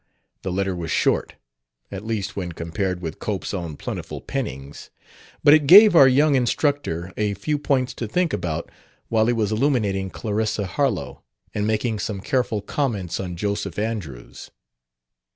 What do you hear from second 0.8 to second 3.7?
short at least when compared with Cope's